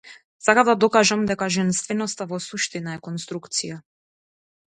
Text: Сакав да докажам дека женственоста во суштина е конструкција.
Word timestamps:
Сакав 0.43 0.69
да 0.69 0.73
докажам 0.83 1.25
дека 1.31 1.49
женственоста 1.57 2.27
во 2.33 2.41
суштина 2.47 2.97
е 2.97 3.03
конструкција. 3.09 3.79